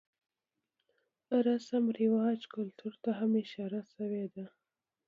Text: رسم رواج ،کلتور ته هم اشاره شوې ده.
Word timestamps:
رسم 1.47 1.83
رواج 1.99 2.39
،کلتور 2.53 2.93
ته 3.03 3.09
هم 3.19 3.31
اشاره 3.43 3.81
شوې 3.93 4.25
ده. 4.35 4.45